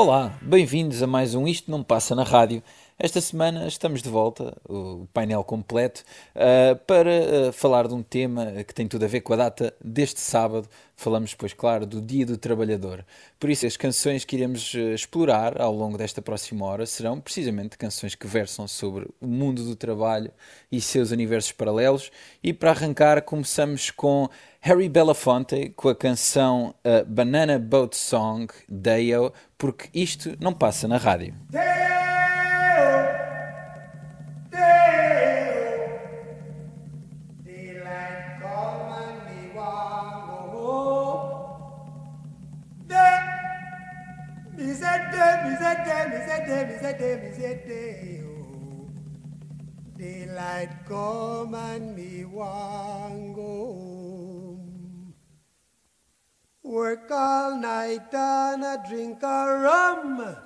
[0.00, 2.62] Olá, bem-vindos a mais um Isto Não Passa na Rádio.
[3.00, 6.02] Esta semana estamos de volta, o painel completo,
[6.34, 7.10] uh, para
[7.48, 10.68] uh, falar de um tema que tem tudo a ver com a data deste sábado.
[10.96, 13.06] Falamos, pois, claro, do Dia do Trabalhador.
[13.38, 17.78] Por isso, as canções que iremos uh, explorar ao longo desta próxima hora serão precisamente
[17.78, 20.32] canções que versam sobre o mundo do trabalho
[20.72, 22.10] e seus universos paralelos.
[22.42, 24.28] E para arrancar, começamos com
[24.60, 30.96] Harry Belafonte com a canção uh, Banana Boat Song, Dale, porque isto não passa na
[30.96, 31.32] rádio.
[48.24, 48.90] Oh.
[49.96, 55.14] Daylight come and me want go home.
[56.62, 60.36] Work all night and a drink a rum.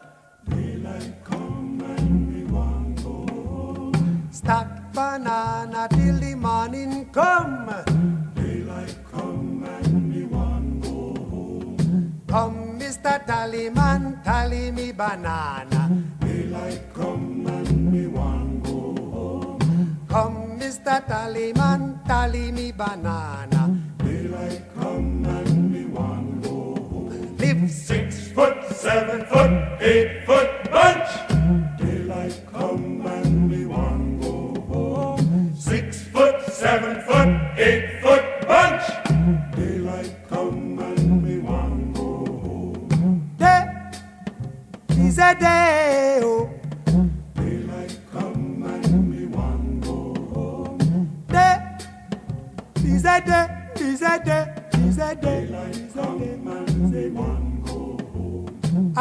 [0.48, 4.28] Daylight come and me want go home.
[4.30, 7.66] Stack banana till the morning come.
[8.34, 12.22] Daylight come and me want go home.
[12.28, 12.61] Come,
[13.22, 13.26] Mr.
[13.26, 16.02] Tallyman, tally me banana.
[16.20, 19.98] Daylight come and we want go home.
[20.08, 21.06] Come, Mr.
[21.06, 23.78] Tallyman, tally me banana.
[23.98, 27.36] Daylight come and me want go home.
[27.38, 30.51] Live Six foot, seven foot, eight foot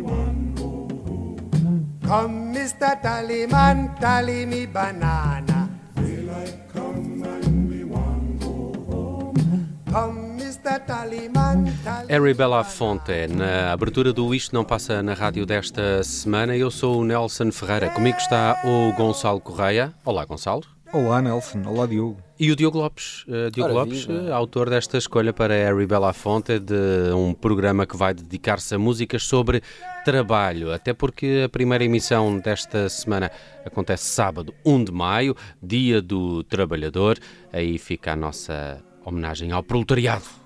[0.00, 1.98] want go home.
[2.02, 3.00] Come, Mr.
[3.02, 5.68] Tallyman, tally me banana.
[5.96, 9.34] Daylight come and we want go home.
[9.90, 10.30] Come,
[12.08, 17.04] Harry Belafonte, na abertura do Isto Não Passa na Rádio desta semana, eu sou o
[17.04, 17.90] Nelson Ferreira.
[17.90, 19.92] Comigo está o Gonçalo Correia.
[20.04, 20.64] Olá, Gonçalo.
[20.92, 21.62] Olá, Nelson.
[21.66, 22.16] Olá, Diogo.
[22.36, 26.58] E o Diogo Lopes, uh, Diogo Ora, Lopes, uh, autor desta escolha para Harry Belafonte,
[26.58, 29.62] de um programa que vai dedicar-se a músicas sobre
[30.04, 33.30] trabalho, até porque a primeira emissão desta semana
[33.64, 37.18] acontece sábado, 1 de maio, Dia do Trabalhador.
[37.52, 40.40] Aí fica a nossa homenagem ao proletariado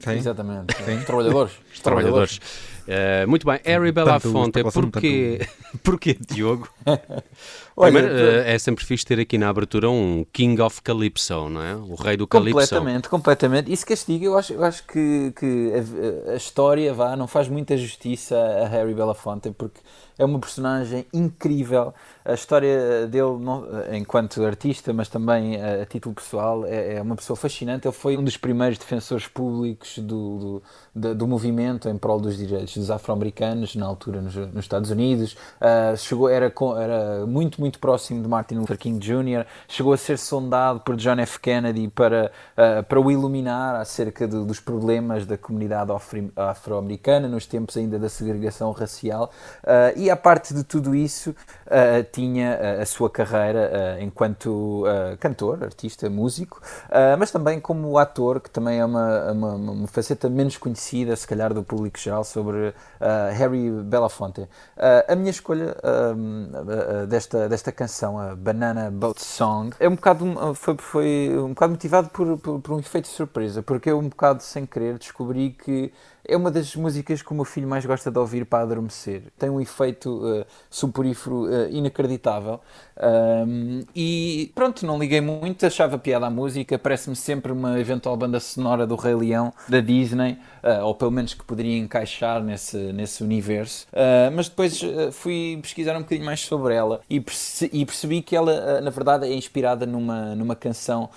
[0.00, 0.12] Sim.
[0.12, 0.74] Exatamente.
[0.82, 1.00] Sim.
[1.04, 1.52] Trabalhadores.
[1.72, 2.40] Os trabalhadores.
[2.88, 5.46] Uh, muito bem, Harry Belafonte, porquê,
[5.84, 6.68] porquê Diogo?
[7.80, 11.62] Olha, Primeiro, uh, é sempre fixe ter aqui na abertura um King of Calypso, não
[11.62, 11.74] é?
[11.74, 12.52] O rei do Calypso.
[12.52, 13.72] Completamente, completamente.
[13.72, 15.72] Isso castiga, eu acho, eu acho que, que
[16.28, 19.80] a, a, história vá, não faz muita justiça a Harry Belafonte, porque
[20.18, 21.94] é uma personagem incrível.
[22.22, 27.16] A história dele, não, enquanto artista, mas também a, a título pessoal, é, é, uma
[27.16, 27.88] pessoa fascinante.
[27.88, 30.02] Ele foi um dos primeiros defensores públicos do,
[30.38, 30.62] do,
[30.94, 35.32] do, do movimento em prol dos direitos dos afro-americanos, na altura nos, nos Estados Unidos.
[35.60, 40.18] Uh, chegou, era, era muito, muito próximo de Martin Luther King Jr., chegou a ser
[40.18, 41.38] sondado por John F.
[41.40, 45.90] Kennedy para, uh, para o iluminar acerca de, dos problemas da comunidade
[46.36, 49.30] afro-americana, nos tempos ainda da segregação racial.
[49.62, 54.84] Uh, e a parte de tudo isso, uh, tinha a sua carreira enquanto
[55.18, 56.60] cantor, artista, músico,
[57.18, 61.52] mas também como ator, que também é uma, uma, uma, faceta menos conhecida, se calhar,
[61.52, 62.74] do público geral, sobre
[63.32, 64.48] Harry Belafonte.
[65.08, 65.76] a minha escolha
[67.08, 72.08] desta, desta canção, a Banana Boat Song, é um bocado, foi, foi um bocado motivado
[72.08, 75.92] por, por, por um efeito de surpresa, porque eu um bocado sem querer descobri que
[76.26, 79.22] é uma das músicas que o meu filho mais gosta de ouvir para adormecer.
[79.38, 82.60] Tem um efeito uh, suporífero uh, inacreditável.
[83.46, 86.78] Um, e pronto, não liguei muito, achava piada a música.
[86.78, 91.34] Parece-me sempre uma eventual banda sonora do Rei Leão, da Disney, uh, ou pelo menos
[91.34, 93.86] que poderia encaixar nesse, nesse universo.
[94.34, 94.80] Mas depois
[95.12, 99.26] fui pesquisar um bocadinho mais sobre ela e, perce e percebi que ela, na verdade,
[99.26, 101.08] é inspirada numa, numa canção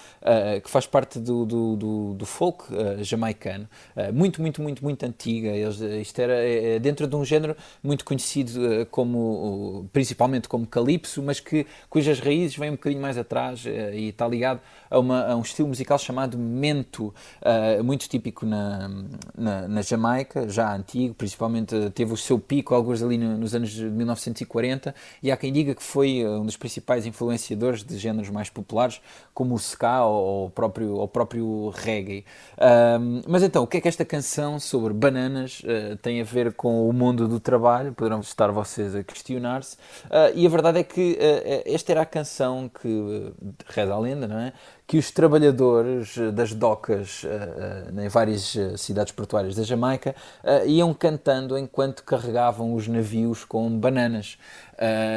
[0.63, 2.65] que faz parte do, do, do, do folk
[3.01, 3.67] jamaicano,
[4.13, 5.49] muito, muito, muito, muito antiga.
[5.49, 11.23] Eles, isto era é, é dentro de um género muito conhecido como, principalmente como calypso,
[11.23, 14.59] mas que, cujas raízes vêm um bocadinho mais atrás e está ligado
[14.89, 17.13] a, uma, a um estilo musical chamado mento,
[17.83, 18.89] muito típico na,
[19.35, 23.85] na, na Jamaica, já antigo, principalmente teve o seu pico alguns ali nos anos de
[23.85, 28.49] 1940 e há quem diga que foi eh, um dos principais influenciadores de géneros mais
[28.49, 29.01] populares
[29.33, 32.25] como o ska ou o próprio, o próprio reggae.
[33.27, 36.89] Mas então, o que é que esta canção sobre bananas uh, tem a ver com
[36.89, 37.93] o mundo do trabalho?
[37.93, 39.77] Poderão estar vocês a questionar-se.
[40.05, 43.31] Uh, e a verdade é que uh, esta era a canção que,
[43.67, 44.53] reza a lenda, não é?
[44.85, 47.25] que os trabalhadores das docas
[47.97, 50.13] em várias cidades portuárias da Jamaica
[50.65, 54.37] iam cantando enquanto carregavam os navios com bananas.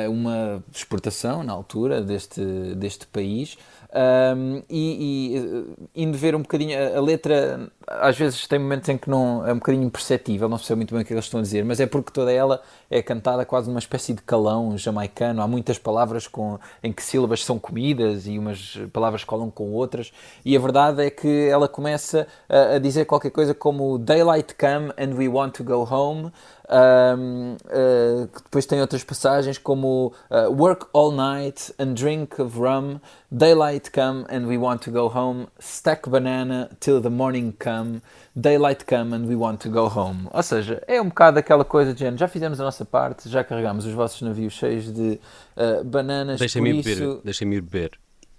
[0.08, 2.40] uma exportação na altura deste,
[2.76, 3.58] deste país.
[3.96, 8.86] Um, e, e eh, indo ver um bocadinho a, a, letra, às vezes tem momentos
[8.90, 11.40] em que não é um bocadinho imperceptível, não sei muito bem o que eles estão
[11.40, 12.60] a dizer, mas é porque toda ela
[12.90, 15.40] é cantada quase numa espécie de calão jamaicano.
[15.40, 20.12] Há muitas palavras com, em que sílabas são comidas e umas palavras colam com outras,
[20.44, 24.92] e a verdade é que ela começa a, a dizer qualquer coisa como Daylight come
[24.98, 26.30] and we want to go home.
[26.68, 33.00] Um, uh, depois tem outras passagens como uh, Work all night and drink of rum,
[33.30, 38.02] Daylight come and we want to go home, Stack banana till the morning come,
[38.34, 40.28] Daylight come and we want to go home.
[40.32, 43.44] Ou seja, é um bocado aquela coisa de género, já fizemos a nossa parte, já
[43.44, 45.20] carregamos os vossos navios cheios de
[45.56, 46.40] uh, bananas.
[46.40, 47.20] Deixem-me beber.
[47.22, 47.92] Deixem-me beber.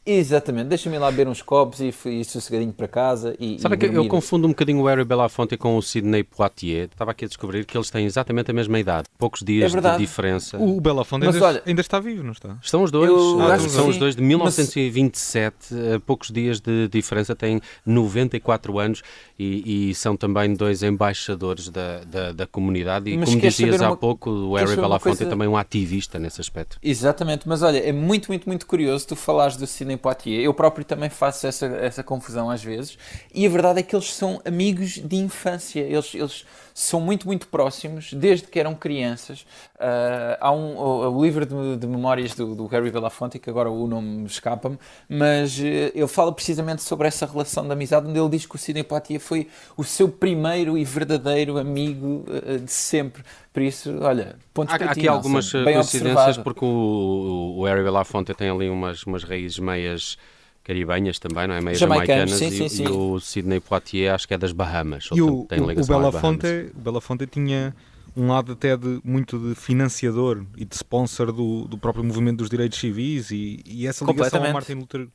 [0.09, 3.35] Exatamente, deixa-me lá beber uns copos e ir sossegadinho para casa.
[3.37, 6.85] E, Sabe e que eu confundo um bocadinho o Harry Belafonte com o Sidney Poitier.
[6.85, 9.97] Estava aqui a descobrir que eles têm exatamente a mesma idade, poucos dias é de
[9.97, 10.57] diferença.
[10.57, 12.57] O Belafonte ainda, olha, ainda, está vivo, não está?
[12.63, 16.01] Estão os dois, eu, ah, são os dois de 1927, mas...
[16.05, 19.01] poucos dias de diferença, têm 94 anos
[19.37, 23.09] e, e são também dois embaixadores da, da, da comunidade.
[23.09, 23.97] E mas como dizias há uma...
[23.97, 25.23] pouco, o Harry Belafonte coisa...
[25.25, 26.79] é também um ativista nesse aspecto.
[26.81, 30.41] Exatamente, mas olha, é muito, muito, muito curioso tu falares do Sidney Poitier.
[30.41, 32.97] Eu próprio também faço essa, essa confusão às vezes.
[33.33, 35.81] E a verdade é que eles são amigos de infância.
[35.81, 36.45] Eles, eles
[36.77, 39.41] são muito, muito próximos, desde que eram crianças.
[39.77, 43.67] Uh, há um, o, o livro de, de memórias do, do, Harry Belafonte, que agora
[43.67, 44.77] o nome escapa-me,
[45.09, 48.59] mas uh, ele fala precisamente sobre essa relação de amizade, onde ele diz que o
[48.59, 53.23] Sidney Poitier foi o seu primeiro e verdadeiro amigo uh, de sempre.
[53.57, 58.51] Por isso, olha, pontos há, para aqui algumas coincidências, porque o, o Harry Belafonte tem
[58.51, 60.15] ali umas, umas raízes meias
[60.63, 61.61] caribenhas também, não é?
[61.61, 62.33] Meio jamaicanas.
[62.33, 62.83] Sim, sim, e, sim.
[62.83, 65.09] e, o Sidney Poitier acho que é das Bahamas.
[65.11, 67.73] E o, tem o, o Belafonte, o Belafonte tinha
[68.15, 72.51] um lado até de muito de financiador e de sponsor do, do próprio movimento dos
[72.51, 75.07] direitos civis e, e essa ligação ao Martin Luther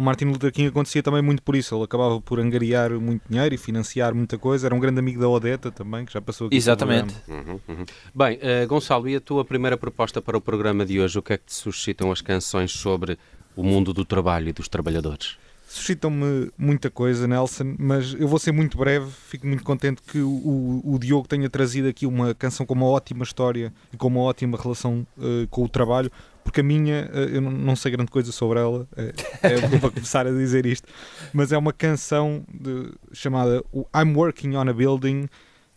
[0.00, 1.74] ao Martin Luther King acontecia também muito por isso.
[1.74, 4.66] Ele acabava por angariar muito dinheiro e financiar muita coisa.
[4.66, 6.56] Era um grande amigo da Odeta também, que já passou aqui.
[6.56, 7.14] Exatamente.
[7.28, 7.84] Uhum, uhum.
[8.14, 11.18] Bem, uh, Gonçalo, e a tua primeira proposta para o programa de hoje?
[11.18, 13.18] O que é que te suscitam as canções sobre
[13.54, 15.36] o mundo do trabalho e dos trabalhadores?
[15.68, 19.08] Suscitam-me muita coisa, Nelson, mas eu vou ser muito breve.
[19.28, 23.22] Fico muito contente que o, o, Diogo tenha trazido aqui uma canção com uma ótima
[23.22, 26.10] história e com uma ótima relação uh, com o trabalho,
[26.44, 30.30] porque a minha, uh, eu não, sei grande coisa sobre ela, é, é começar a
[30.30, 30.88] dizer isto,
[31.32, 33.62] mas é uma canção de, chamada
[33.94, 35.28] I'm Working on a Building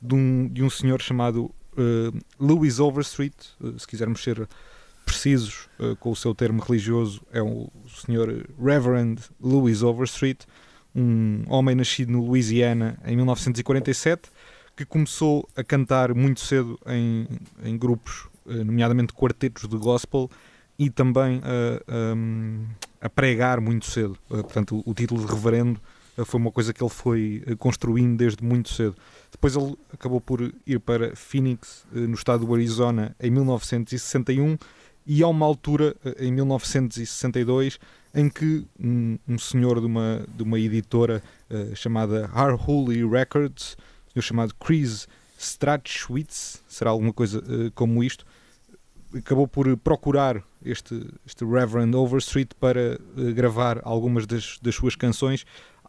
[0.01, 3.35] de um, de um senhor chamado uh, Louis Overstreet,
[3.77, 4.47] se quisermos ser
[5.05, 8.45] precisos uh, com o seu termo religioso é o Sr.
[8.59, 10.45] Reverend Louis Overstreet,
[10.95, 14.29] um homem nascido no Louisiana em 1947,
[14.75, 17.27] que começou a cantar muito cedo em,
[17.63, 20.29] em grupos, nomeadamente quartetos de gospel,
[20.85, 22.65] e também a, um,
[23.01, 24.17] a pregar muito cedo.
[24.29, 25.79] Uh, portanto, o, o, título de reverendo
[26.25, 28.95] foi uma coisa que ele foi construindo desde muito cedo.
[29.31, 34.57] Depois ele acabou por ir para Phoenix, no estado do Arizona, em 1961
[35.05, 37.79] e há uma altura, eh, em 1962,
[38.13, 42.29] em que um, um senhor de uma, de uma editora uh, chamada
[42.67, 43.75] Holy Records,
[44.15, 48.25] um chamado Chris Strachwitz, será alguma coisa uh, como isto,
[49.15, 55.45] acabou por procurar este, este Reverend Overstreet para uh, gravar algumas das, das suas canções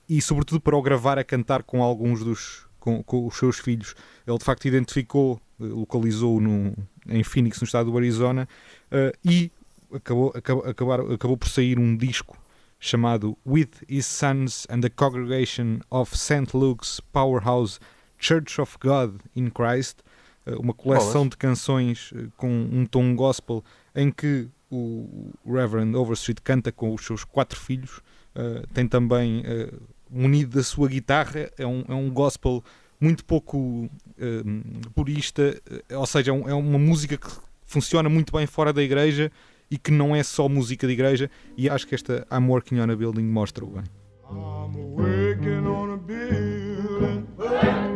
[0.09, 3.95] e, sobretudo, para o gravar a cantar com alguns dos com, com os seus filhos.
[4.27, 6.75] Ele de facto identificou, localizou no,
[7.09, 8.47] em Phoenix, no estado do Arizona,
[8.93, 9.51] uh, e
[9.93, 12.37] acabou, acabou, acabar, acabou por sair um disco
[12.79, 16.55] chamado With His Sons and the Congregation of St.
[16.55, 17.81] Luke's Powerhouse
[18.19, 20.03] Church of God in Christ,
[20.59, 26.93] uma coleção de canções com um tom gospel em que o Reverend Overstreet canta com
[26.93, 28.01] os seus quatro filhos.
[28.73, 29.43] tem também,
[30.11, 32.63] munido da sua guitarra, é um, é um gospel
[33.01, 33.89] muito pouco
[34.95, 35.61] purista,
[35.93, 37.29] ou seja, é, um, é uma música que
[37.65, 39.31] funciona muito bem fora da igreja
[39.71, 42.91] e que não é só música de igreja, e acho que esta I'm Working on
[42.91, 43.85] a Building mostra-o bem.
[44.31, 47.94] I'm working on a building.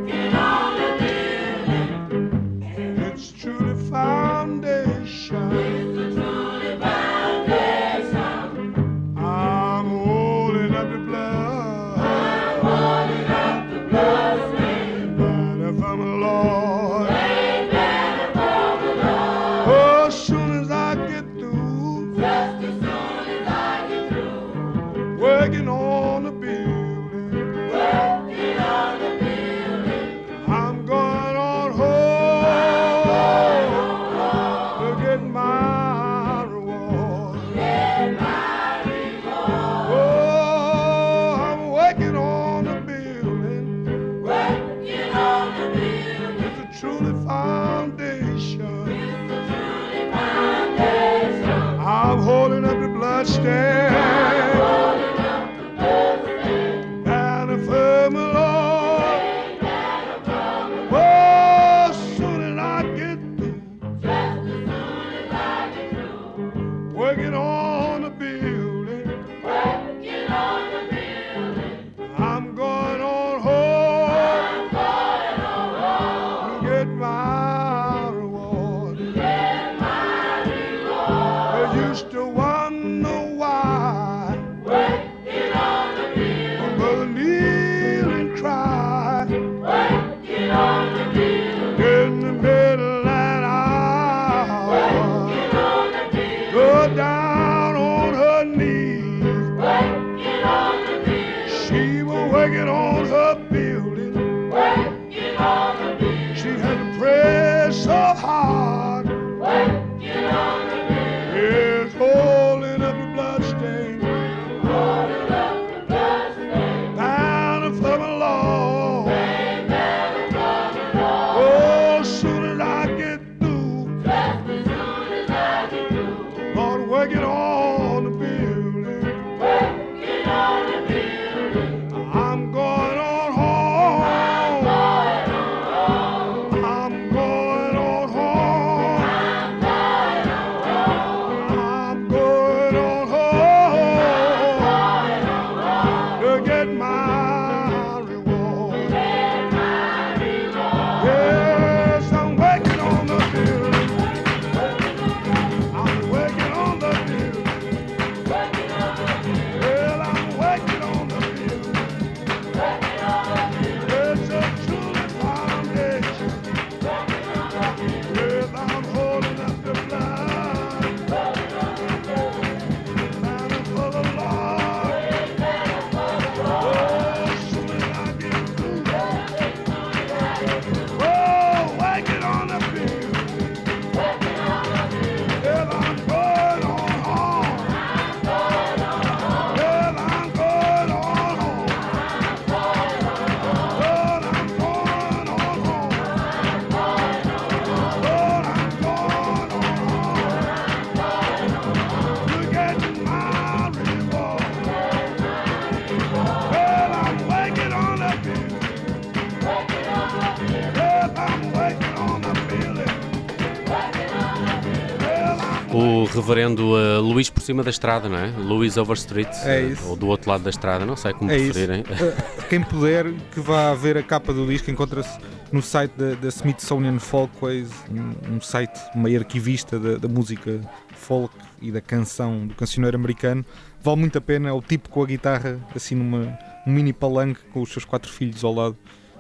[216.04, 218.26] Reverendo uh, Luís por cima da estrada, não é?
[218.28, 221.80] Luís Overstreet, é uh, ou do outro lado da estrada, não sei como é preferirem.
[221.82, 225.18] Uh, quem puder, que vá ver a capa do disco, encontra-se
[225.52, 230.60] no site da, da Smithsonian Folkways, um, um, site meio arquivista da, da, música
[230.92, 233.44] folk e da canção do cancioneiro americano.
[233.80, 237.40] Vale muito a pena, é o tipo com a guitarra, assim numa um mini palanque
[237.52, 238.76] com os seus quatro filhos ao lado.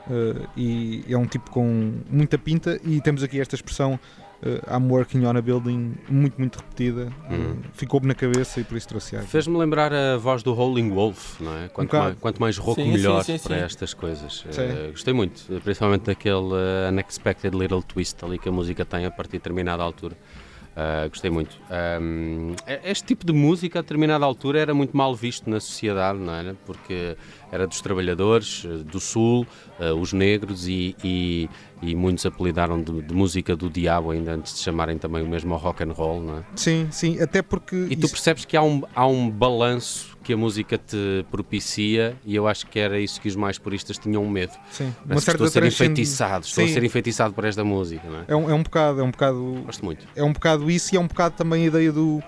[0.06, 4.00] Uh, e é um tipo com muita pinta e temos aqui esta expressão
[4.42, 7.12] uh, I'm working on a building muito, muito repetida.
[7.30, 7.56] Uhum.
[7.72, 11.56] Ficou-me na cabeça e por isso trouxe Fez-me lembrar a voz do Howling Wolf, não
[11.56, 11.68] é?
[11.68, 13.64] Quanto, um mais, quanto mais rouco, melhor sim, sim, para sim.
[13.64, 14.44] estas coisas.
[14.44, 19.10] Uh, gostei muito, principalmente daquele uh, Unexpected Little Twist ali que a música tem a
[19.10, 20.16] partir de determinada altura.
[20.78, 21.58] Uh, gostei muito.
[22.00, 22.54] Um,
[22.84, 26.54] este tipo de música, a determinada altura, era muito mal visto na sociedade, não era?
[26.64, 27.16] Porque
[27.50, 29.44] era dos trabalhadores eh, do Sul,
[29.80, 31.48] uh, os negros, e, e,
[31.82, 35.56] e muitos apelidaram de, de, música do diabo, ainda antes de chamarem também o mesmo
[35.56, 36.44] rock and roll, não é?
[36.54, 37.88] Sim, sim, até porque.
[37.90, 42.36] E tu percebes que há um, há um balanço que a música te propicia, e
[42.36, 44.52] eu acho que era isso que os mais puristas tinham medo.
[44.70, 48.18] Sim, uma certa estou a ser enfeitiçado, estou a ser enfeitiçado por esta música, não
[48.18, 48.24] é?
[48.28, 49.62] É um, é um bocado, é um bocado.
[49.64, 50.06] Gosto muito.
[50.14, 52.22] É um bocado isso e é um bocado também a ideia do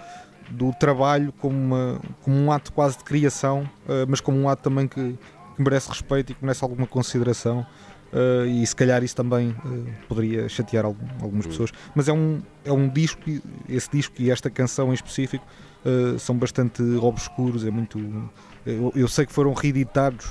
[0.49, 4.63] do trabalho como, uma, como um ato quase de criação, uh, mas como um ato
[4.63, 5.13] também que,
[5.55, 7.67] que, merece respeito e que merece alguma consideração.
[8.13, 11.51] Uh, e se calhar isso também uh, poderia chatear algum, algumas uhum.
[11.51, 11.71] pessoas.
[11.95, 13.21] Mas é um, é um disco,
[13.69, 15.45] esse disco e esta canção em específico
[16.19, 17.65] são bastante obscuros.
[17.65, 17.99] É muito.
[18.67, 20.31] Eu, eu sei que foram reeditados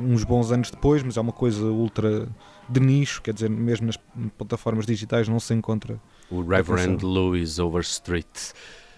[0.00, 2.28] uns bons anos depois, mas é uma coisa ultra
[2.68, 3.98] de nicho, quer dizer, mesmo nas
[4.38, 8.52] plataformas digitais não se encontra o Reverend Louis Overstreet.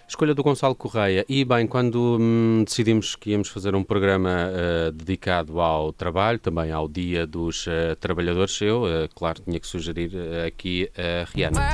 [0.09, 1.25] Escolha do Gonçalo Correia.
[1.29, 6.71] E bem, quando hum, decidimos que íamos fazer um programa uh, dedicado ao trabalho, também
[6.71, 10.13] ao Dia dos uh, Trabalhadores, eu, uh, claro, tinha que sugerir
[10.47, 11.61] aqui a Rihanna.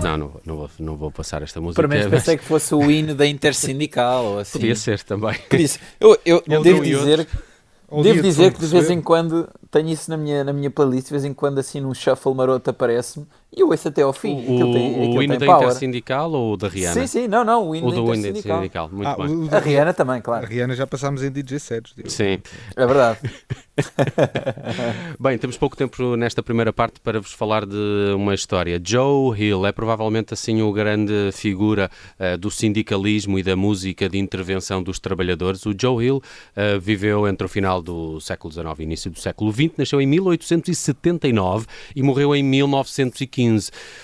[0.00, 1.86] não, não, não, vou, não vou passar esta música.
[1.86, 4.38] Para mim, pensei que fosse o hino da Intersindical.
[4.38, 4.58] Assim.
[4.58, 5.36] Podia ser também.
[6.00, 7.28] Eu, eu, eu devo dizer.
[8.02, 11.10] Devo dizer que de vez em quando tenho isso na minha, na minha playlist, de
[11.10, 14.34] vez em quando assim num shuffle maroto aparece-me e eu ouço até ao fim.
[14.48, 16.94] O, tem, o hino da Intersindical ou da Rihanna?
[17.02, 18.88] Sim, sim, não, não, o hino da Intersindical.
[18.90, 19.48] Muito ah, bem.
[19.50, 20.46] A Rihanna também, claro.
[20.46, 21.94] A Rihanna já passámos em DJ sets.
[22.06, 22.40] Sim.
[22.74, 23.18] É verdade.
[25.20, 28.80] Bem, temos pouco tempo nesta primeira parte para vos falar de uma história.
[28.82, 34.18] Joe Hill é provavelmente assim o grande figura uh, do sindicalismo e da música de
[34.18, 35.66] intervenção dos trabalhadores.
[35.66, 39.52] O Joe Hill uh, viveu entre o final do século XIX e início do século
[39.52, 43.41] XX, nasceu em 1879 e morreu em 1915.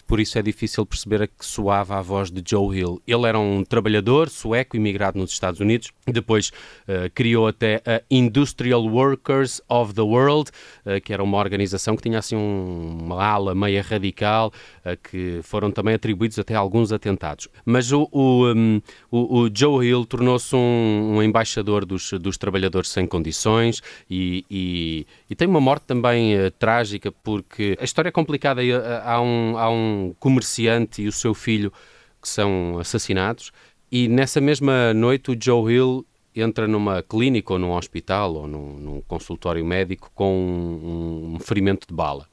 [0.07, 3.03] Por isso é difícil perceber a que soava a voz de Joe Hill.
[3.07, 8.85] Ele era um trabalhador sueco imigrado nos Estados Unidos, depois uh, criou até a Industrial
[8.85, 10.51] Workers of the World,
[10.85, 14.53] uh, que era uma organização que tinha assim um, uma ala meia radical,
[14.93, 17.49] uh, que foram também atribuídos até alguns atentados.
[17.65, 22.91] Mas o, o, um, o, o Joe Hill tornou-se um, um, embaixador dos, dos trabalhadores
[22.91, 28.13] sem condições e, e, e tem uma morte também uh, trágica, porque a história é
[28.13, 28.61] complicada.
[29.05, 31.73] Há um, há um comerciante e o seu filho
[32.21, 33.53] que são assassinados.
[33.91, 38.79] E nessa mesma noite o Joe Hill entra numa clínica ou num hospital ou num,
[38.79, 42.27] num consultório médico com um, um, ferimento de bala.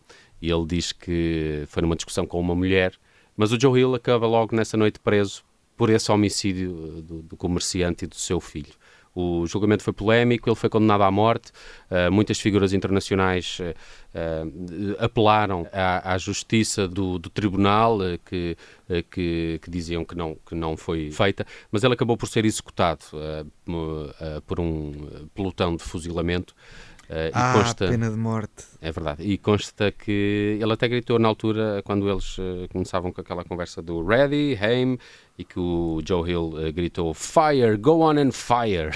[0.45, 2.93] E ele diz que foi numa discussão com uma mulher,
[3.35, 5.43] mas o Joe Hill acaba logo nessa noite preso
[5.75, 8.71] por esse homicídio do, do comerciante e do seu filho.
[9.15, 11.51] O julgamento foi polémico, ele foi condenado à morte.
[11.89, 13.73] Uh, muitas figuras internacionais uh,
[14.13, 18.55] uh, apelaram à, à, justiça do, do tribunal, que,
[19.09, 23.05] que, que, diziam que não, que não foi feita, mas ele acabou por ser executado
[24.45, 26.53] por um pelotão de fuzilamento.
[27.09, 28.65] Uh, ah, consta, pena de morte.
[28.81, 29.23] É verdade.
[29.23, 33.81] E consta que ele até gritou na altura, quando eles uh, começavam com aquela conversa
[33.81, 34.97] do Ready, Aim,
[35.37, 38.91] e que o Joe Hill uh, gritou Fire, go on and fire.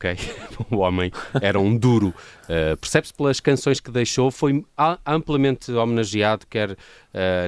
[0.00, 0.16] Ok?
[0.72, 2.08] o homem era um duro.
[2.44, 4.64] Uh, Percebe-se pelas canções que deixou, foi
[5.06, 6.76] amplamente homenageado, quer uh,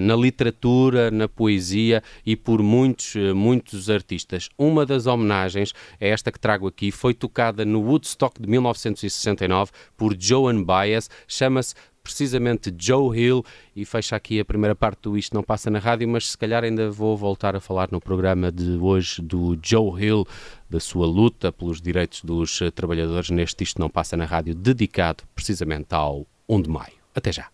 [0.00, 4.48] na literatura, na poesia e por muitos, uh, muitos artistas.
[4.56, 10.14] Uma das homenagens é esta que trago aqui, foi tocada no Woodstock de 1969 por
[10.18, 15.42] Joan Baez, chama-se precisamente Joe Hill e fecha aqui a primeira parte do Isto Não
[15.42, 19.22] Passa na Rádio, mas se calhar ainda vou voltar a falar no programa de hoje
[19.22, 20.26] do Joe Hill,
[20.68, 25.94] da sua luta pelos direitos dos trabalhadores neste Isto Não Passa na Rádio, dedicado precisamente
[25.94, 26.94] ao 1 de maio.
[27.14, 27.48] Até já.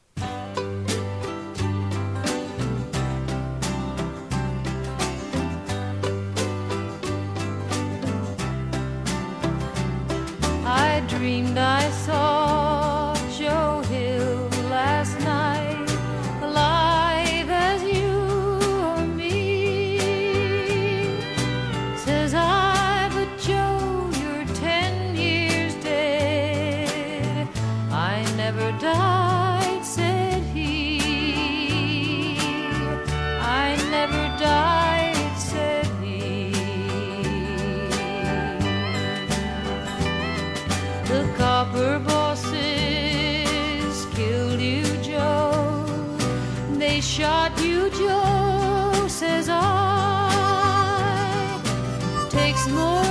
[47.01, 50.31] shot you, Joe, says I,
[52.31, 53.08] takes more.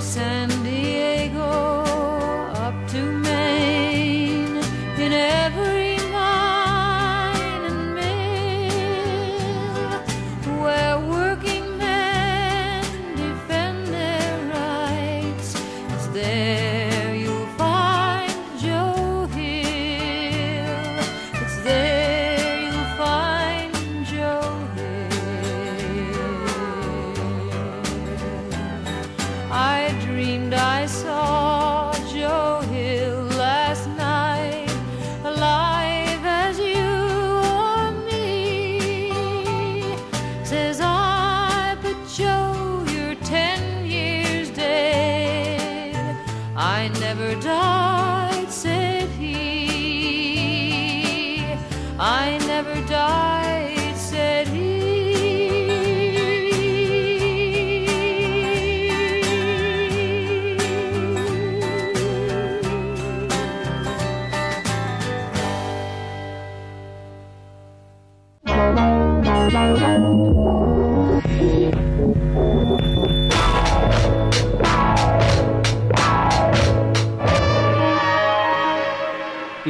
[0.00, 0.49] some sense.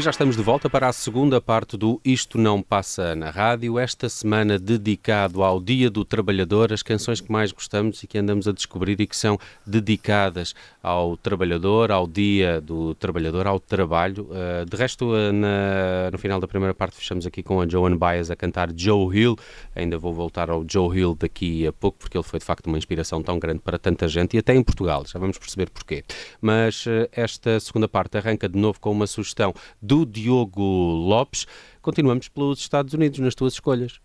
[0.01, 3.79] E já estamos de volta para a segunda parte do Isto Não Passa na Rádio,
[3.79, 8.49] esta semana dedicado ao Dia do Trabalhador, as canções que mais gostamos e que andamos
[8.49, 14.27] a descobrir e que são dedicadas ao trabalhador, ao Dia do Trabalhador, ao trabalho.
[14.31, 17.95] Uh, de resto, uh, na, no final da primeira parte fechamos aqui com a Joan
[17.95, 19.37] Baez a cantar Joe Hill.
[19.77, 22.79] Ainda vou voltar ao Joe Hill daqui a pouco, porque ele foi de facto uma
[22.79, 26.03] inspiração tão grande para tanta gente e até em Portugal, já vamos perceber porquê.
[26.41, 29.53] Mas uh, esta segunda parte arranca de novo com uma sugestão
[29.91, 31.49] do Diogo Lopes.
[31.83, 33.99] Continuamos pelos Estados Unidos nas tuas escolhas.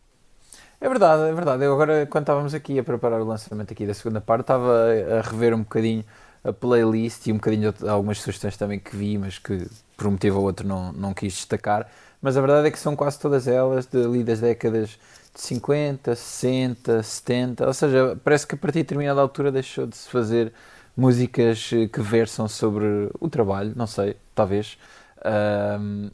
[0.82, 1.64] É verdade, é verdade.
[1.64, 4.88] Eu agora, quando estávamos aqui a preparar o lançamento aqui da segunda parte, estava
[5.20, 6.04] a rever um bocadinho
[6.44, 10.12] a playlist e um bocadinho de algumas sugestões também que vi, mas que por um
[10.12, 11.88] motivo ou outro não, não quis destacar.
[12.20, 14.98] Mas a verdade é que são quase todas elas de, ali das décadas
[15.36, 19.96] de 50, 60, 70, ou seja, parece que a partir de determinada altura deixou de
[19.96, 20.52] se fazer
[20.98, 24.80] músicas que versam sobre o trabalho, não sei, talvez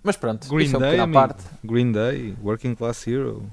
[0.04, 1.44] mas pronto, Green isso é Day, um parte.
[1.64, 3.50] Green Day, Working Class Hero.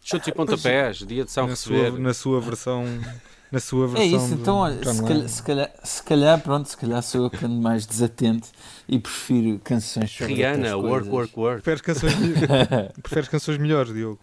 [0.00, 1.90] Chutes e pontapés, dia de São na Receber.
[1.90, 2.84] Sua, na sua versão.
[3.50, 6.76] Na sua versão é isso, então olha, se calhar, se, calhar, se calhar, pronto, se
[6.76, 8.46] calhar sou eu que ando mais desatento
[8.86, 11.62] e prefiro canções sobre Rihanna, Work, Work, Work.
[11.62, 12.12] Preferes canções,
[13.02, 14.18] preferes canções melhores, Diogo?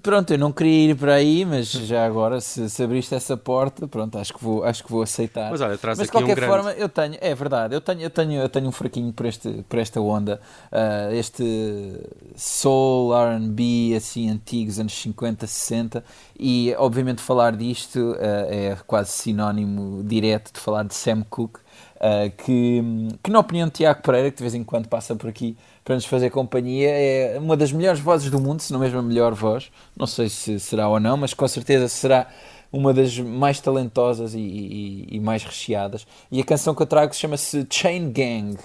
[0.00, 3.88] Pronto, eu não queria ir para aí, mas já agora, se, se abriste essa porta,
[3.88, 5.50] pronto, acho que vou, acho que vou aceitar.
[5.50, 8.10] Mas olha, traz mas de qualquer um forma, eu tenho, é verdade, eu tenho, eu
[8.10, 12.00] tenho, eu tenho um fraquinho por, este, por esta onda, uh, este
[12.36, 16.04] soul, RB, assim, antigos, anos 50, 60,
[16.38, 21.58] e obviamente falar disto uh, é quase sinónimo direto de falar de Sam Cooke.
[21.98, 22.80] Uh, que,
[23.24, 25.96] que, na opinião de Tiago Pereira, que de vez em quando passa por aqui para
[25.96, 29.34] nos fazer companhia, é uma das melhores vozes do mundo, se não mesmo a melhor
[29.34, 29.70] voz.
[29.96, 32.28] Não sei se será ou não, mas com certeza será
[32.70, 36.06] uma das mais talentosas e, e, e mais recheadas.
[36.30, 38.58] E a canção que eu trago chama-se Chain Gang.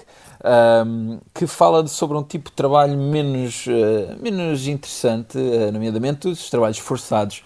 [0.85, 6.49] Um, que fala sobre um tipo de trabalho menos, uh, menos interessante, uh, nomeadamente os
[6.49, 7.43] trabalhos forçados.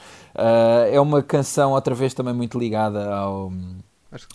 [0.92, 3.52] É uma canção, outra vez, também muito ligada ao,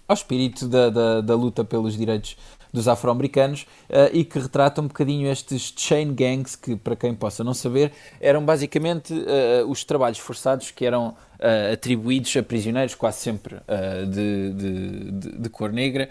[0.06, 2.36] ao espírito da, da, da luta pelos direitos
[2.72, 7.44] dos afro-americanos uh, e que retrata um bocadinho estes chain gangs que, para quem possa
[7.44, 13.18] não saber, eram basicamente uh, os trabalhos forçados que eram uh, atribuídos a prisioneiros, quase
[13.18, 16.08] sempre uh, de, de, de, de, cor negra,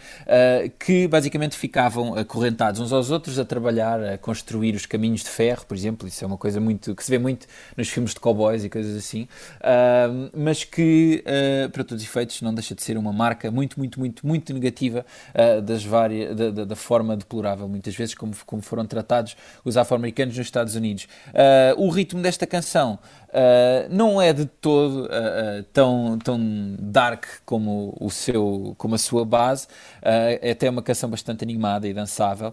[0.77, 5.65] que basicamente ficavam acorrentados uns aos outros a trabalhar, a construir os caminhos de ferro,
[5.65, 6.07] por exemplo.
[6.07, 8.95] Isso é uma coisa muito que se vê muito nos filmes de cowboys e coisas
[8.95, 9.27] assim,
[10.33, 11.23] mas que,
[11.71, 15.05] para todos os efeitos, não deixa de ser uma marca muito, muito, muito, muito negativa
[15.63, 20.37] das várias, da, da, da, forma deplorável, muitas vezes, como, como foram tratados os afro-americanos
[20.37, 21.07] nos Estados Unidos.
[21.77, 22.99] o ritmo desta canção
[23.31, 28.97] Uh, não é de todo uh, uh, tão, tão dark como, o seu, como a
[28.97, 29.67] sua base,
[30.01, 32.51] é até uma canção bastante animada e dançável,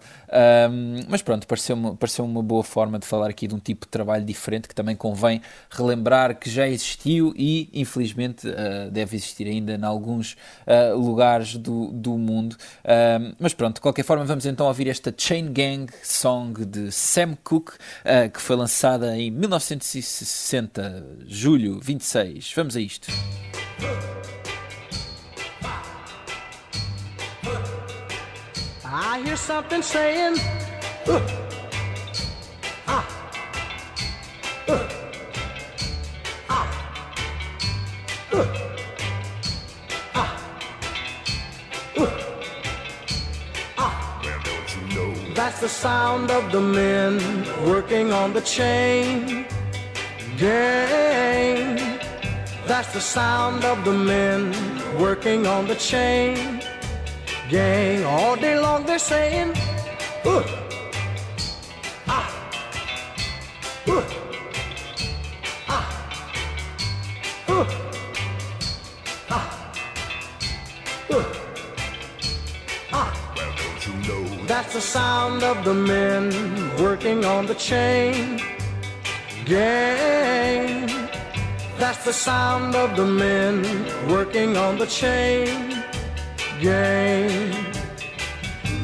[1.08, 4.24] mas pronto, pareceu-me pareceu uma boa forma de falar aqui de um tipo de trabalho
[4.24, 8.46] diferente que também convém relembrar que já existiu e infelizmente
[8.92, 10.36] deve existir ainda em alguns
[10.94, 12.56] lugares do, do mundo.
[13.40, 17.72] mas pronto, de qualquer forma, vamos então ouvir esta Chain Gang song de Sam Cooke,
[18.32, 20.67] que foi lançada em 1960.
[20.68, 22.52] 30, julho 26.
[22.54, 23.10] Vamos a isto.
[28.84, 30.38] I hear something saying.
[31.06, 31.20] Uh,
[32.86, 33.06] ah,
[34.68, 34.88] uh,
[36.48, 36.68] ah,
[38.32, 38.46] uh,
[40.14, 40.38] ah,
[43.76, 44.22] ah.
[44.74, 45.34] You know?
[45.34, 47.18] That's the sound of the men
[47.66, 49.46] working on the chain.
[50.38, 51.98] Gang.
[52.66, 54.54] That's the sound of the men
[54.98, 56.62] working on the chain
[57.48, 58.04] gang.
[58.04, 59.50] All day long they're saying,
[60.24, 60.42] uh,
[62.06, 62.26] ah,
[63.88, 64.04] uh,
[65.68, 65.84] ah,
[67.48, 67.66] uh,
[69.30, 69.74] ah,
[71.10, 71.24] uh,
[72.92, 73.34] ah.
[73.36, 74.44] Well, don't you know?
[74.46, 76.30] That's the sound of the men
[76.78, 78.57] working on the chain
[79.48, 80.86] gang.
[81.78, 83.62] That's the sound of the men
[84.08, 85.82] working on the chain
[86.60, 87.54] gang.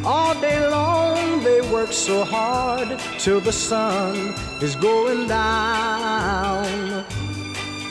[0.05, 7.05] All day long they work so hard till the sun is going down.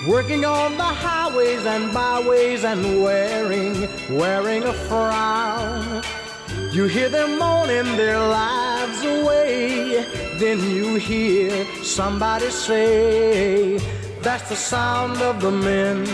[0.07, 6.03] Working on the highways and byways and wearing, wearing a frown.
[6.71, 10.05] You hear them moaning their lives away.
[10.39, 13.77] Then you hear somebody say,
[14.21, 16.05] That's the sound of the men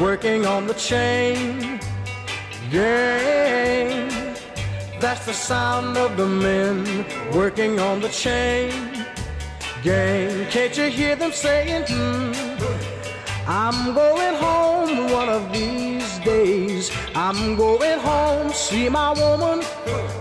[0.00, 1.80] working on the chain
[2.70, 4.08] gang.
[5.00, 8.72] That's the sound of the men working on the chain
[9.82, 10.46] gang.
[10.50, 12.32] Can't you hear them saying, hmm?
[13.46, 16.67] I'm going home one of these days.
[17.14, 19.64] I'm going home, see my woman,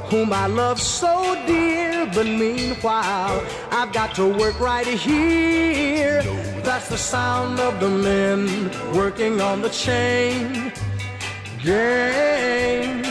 [0.10, 2.10] whom I love so dear.
[2.14, 6.24] But meanwhile, I've got to work right here.
[6.64, 10.72] That's the sound of the men working on the chain
[11.64, 13.02] gang.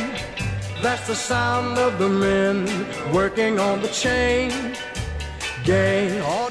[0.83, 2.67] That's the sound of the men
[3.13, 4.51] working on the chain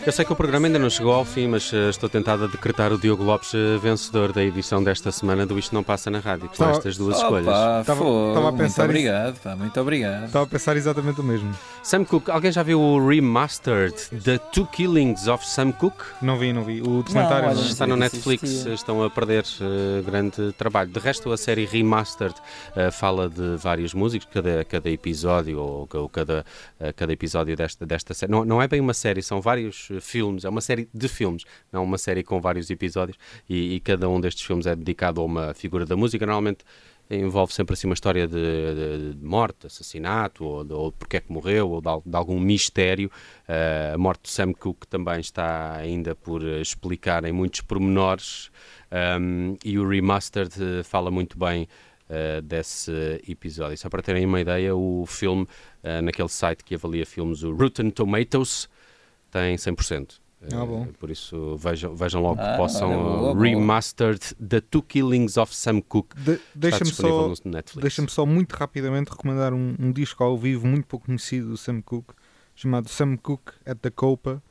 [0.06, 2.48] Eu sei que o programa ainda não chegou ao fim, mas uh, estou tentado a
[2.48, 6.20] decretar o Diogo Lopes uh, vencedor da edição desta semana do Isto Não Passa na
[6.20, 7.80] Rádio, com estas duas Opa, escolhas.
[7.80, 8.84] Estava a pensar.
[8.84, 10.26] Muito obrigado, pá, muito obrigado.
[10.26, 11.52] Estava a pensar exatamente o mesmo.
[11.82, 16.04] Sam Cooke, alguém já viu o Remastered The Two Killings of Sam Cooke?
[16.22, 16.82] Não vi, não vi.
[16.82, 20.90] O documentário não, está no Netflix, estão a perder uh, grande trabalho.
[20.90, 22.36] De resto, a série Remastered
[22.92, 26.46] fala de vários músicos, cada, cada episódio ou, ou cada,
[26.96, 28.32] cada episódio desta, desta série.
[28.32, 31.08] Não, não é bem uma série série, são vários eh, filmes, é uma série de
[31.08, 35.22] filmes, não uma série com vários episódios, e, e cada um destes filmes é dedicado
[35.22, 36.26] a uma figura da música.
[36.26, 36.66] Normalmente
[37.08, 41.20] envolve sempre assim uma história de, de, de morte, assassinato, ou, de, ou porque é
[41.20, 43.12] que morreu, ou de, de algum mistério.
[43.48, 48.50] Uh, a morte de Sam Cooke também está ainda por explicar em muitos pormenores,
[49.22, 51.68] um, e o Remastered fala muito bem
[52.10, 52.92] uh, desse
[53.28, 53.78] episódio.
[53.78, 57.92] Só para terem uma ideia, o filme, uh, naquele site que avalia filmes, o Rotten
[57.92, 58.68] Tomatoes,
[59.36, 60.20] tem 100%.
[60.54, 60.88] Ah, bom.
[60.98, 65.82] Por isso vejam, vejam logo ah, que possam boa, Remastered The Two Killings of Sam
[65.82, 66.16] Cooke.
[66.22, 67.34] De, Deixa-me só,
[67.76, 71.82] deixa só muito rapidamente recomendar um, um, disco ao vivo muito pouco conhecido do Sam
[71.82, 72.14] Cooke,
[72.56, 74.42] chamado Sam Cooke at the Copa.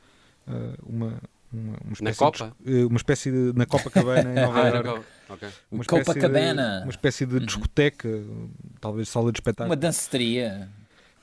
[0.47, 1.05] Uh, uma,
[1.51, 2.53] uma, uma, na Copa?
[2.59, 3.57] De, uh, uma espécie de.
[3.57, 5.05] Na Copacabana em Nova ah, Iorque.
[5.29, 5.49] Okay.
[5.71, 6.77] Uma Copacabana.
[6.79, 8.09] De, uma espécie de discoteca,
[8.81, 9.69] talvez sala de espetáculo.
[9.69, 10.69] Uma danceteria.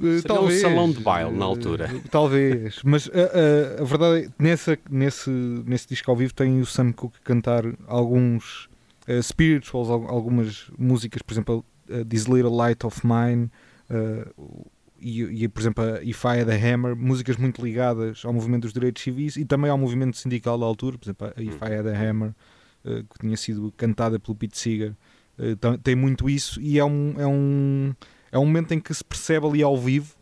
[0.01, 1.91] Eh, Seria talvez, um salão de baile na altura.
[1.95, 6.17] Eh, talvez, mas a, eh, a, a verdade é que nessa, nesse, nesse disco ao
[6.17, 8.69] vivo tem o Sam Cooke cantar alguns
[9.09, 13.51] uh, spirituals, algumas músicas, por exemplo, uh, This Little Light of Mine
[13.91, 14.67] uh,
[15.01, 18.63] e, e, por exemplo, a If I Had a Hammer, músicas muito ligadas ao movimento
[18.63, 21.75] dos direitos civis e também ao movimento sindical da altura, por exemplo, a If I
[21.75, 22.35] Had a Hammer
[22.85, 24.95] que tinha sido cantada pelo Pete Seeger,
[25.85, 27.95] tem muito isso e é um, é, um,
[28.33, 30.17] é um momento em que se percebe ali ao vivo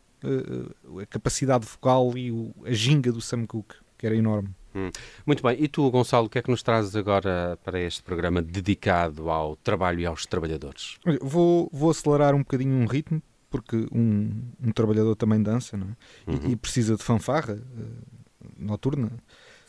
[1.01, 4.51] a capacidade vocal e a ginga do Sam Cooke, que era enorme.
[4.75, 4.91] Hum.
[5.27, 5.57] Muito bem.
[5.59, 9.57] E tu, Gonçalo, o que é que nos trazes agora para este programa dedicado ao
[9.57, 10.99] trabalho e aos trabalhadores?
[11.21, 14.31] Vou, vou acelerar um bocadinho um ritmo, porque um,
[14.63, 16.31] um trabalhador também dança não é?
[16.31, 16.41] Uhum.
[16.49, 19.11] e, e, precisa de fanfarra uh, noturna.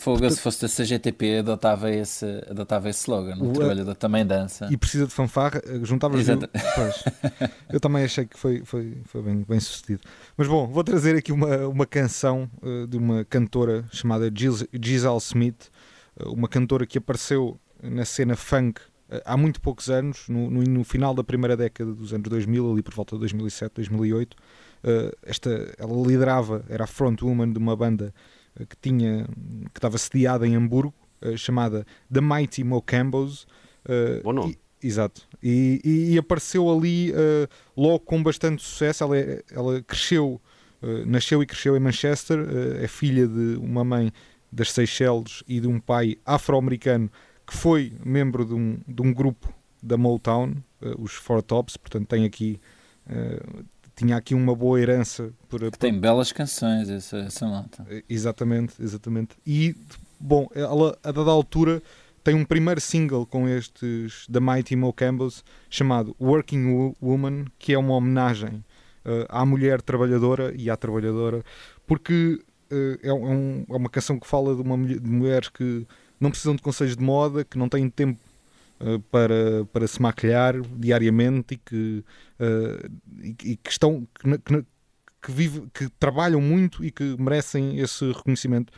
[0.01, 3.37] Fogo, se fosse da CGTP, adotava esse, adotava esse slogan.
[3.37, 4.67] O, o trabalhador também dança.
[4.71, 6.49] E precisa de fanfarra, eh, juntava Exato.
[7.71, 10.01] Eu também achei que foi, foi, foi bem, bem sucedido.
[10.35, 15.69] Mas bom, vou trazer aqui uma, uma canção uh, de uma cantora chamada Giselle Smith,
[16.19, 20.63] uh, uma cantora que apareceu na cena funk uh, há muito poucos anos, no, no,
[20.63, 24.35] no, final da primeira década dos anos 2000, ali por volta de 2007, 2008.
[25.21, 28.11] esta, ela liderava, era a frontwoman de uma banda
[28.67, 29.25] que tinha
[29.73, 33.43] que estava sediada em Hamburgo, uh, chamada The Mighty Mocambos.
[33.85, 34.57] Uh, Bom nome.
[34.81, 35.27] E, exato.
[35.41, 37.13] E, e, e, apareceu ali
[37.75, 39.03] logo com bastante sucesso.
[39.03, 40.41] Ela, é, ela cresceu,
[41.05, 42.39] nasceu e cresceu em Manchester.
[42.81, 44.11] é filha de uma mãe
[44.51, 47.11] das Seychelles e de um pai afro-americano
[47.45, 50.55] que foi membro de um, de um grupo da Motown,
[50.97, 51.77] os Four Tops.
[51.77, 52.59] Portanto, tem aqui
[54.01, 55.31] tinha aqui uma boa herança.
[55.47, 55.77] Por, por...
[55.77, 57.85] Tem belas canções essa, essa malta.
[58.09, 59.35] Exatamente, exatamente.
[59.45, 59.75] E,
[60.19, 61.83] bom, ela a dada altura
[62.23, 67.77] tem um primeiro single com estes da Mighty Mo Campbells chamado Working Woman, que é
[67.77, 68.63] uma homenagem
[69.05, 71.43] uh, à mulher trabalhadora e à trabalhadora,
[71.85, 72.39] porque
[72.71, 75.85] uh, é, um, é, uma canção que fala de, uma, de mulheres que
[76.19, 78.30] não precisam de conselhos de moda, que não têm tempo eh,
[79.11, 82.03] para, para se maquilhar diariamente e que,
[82.39, 82.91] uh,
[83.21, 84.65] e, que estão que, que,
[85.21, 88.71] que, vive, que trabalham muito e que merecem esse reconhecimento.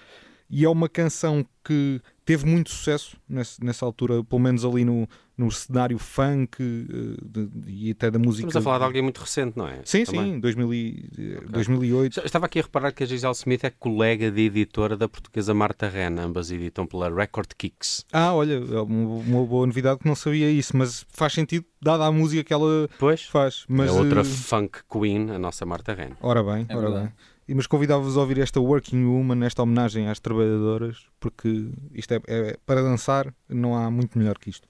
[0.50, 5.52] E é uma canção que teve muito sucesso nessa altura, pelo menos ali no, no
[5.52, 8.48] cenário funk de, de, e até da música.
[8.48, 9.82] Estamos a falar de alguém muito recente, não é?
[9.84, 10.34] Sim, Também.
[10.34, 11.48] sim, 2000 e, okay.
[11.50, 12.22] 2008.
[12.26, 15.90] Estava aqui a reparar que a Gisele Smith é colega de editora da portuguesa Marta
[15.90, 18.06] Rena, ambas editam pela Record Kicks.
[18.12, 22.06] Ah, olha, é uma, uma boa novidade que não sabia isso, mas faz sentido, dada
[22.06, 23.66] a música que ela pois, faz.
[23.68, 24.26] Mas, é outra uh...
[24.26, 26.16] funk queen, a nossa Marta Rena.
[26.22, 27.08] Ora bem, é ora verdade.
[27.08, 32.22] bem mas convidava-vos a ouvir esta Working Woman, esta homenagem às trabalhadoras, porque isto é,
[32.28, 34.68] é, para dançar, não há muito melhor que isto.